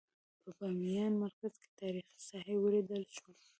[0.41, 3.35] په بامیان مرکز کې تاریخي ساحې ولیدل شوې.